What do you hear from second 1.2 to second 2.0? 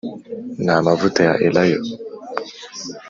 ya elayo